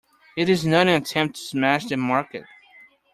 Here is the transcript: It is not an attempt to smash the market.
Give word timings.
It 0.35 0.49
is 0.49 0.65
not 0.65 0.87
an 0.87 0.99
attempt 0.99 1.35
to 1.35 1.41
smash 1.43 1.85
the 1.85 1.95
market. 1.95 2.45